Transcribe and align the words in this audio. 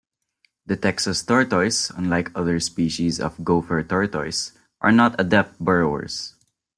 The 0.65 0.75
Texas 0.77 1.21
tortoise, 1.21 1.91
unlike 1.91 2.31
other 2.33 2.59
species 2.59 3.19
of 3.19 3.43
gopher 3.45 3.83
tortoise, 3.83 4.51
are 4.81 4.91
not 4.91 5.13
adept 5.21 5.59
burrowers. 5.59 6.33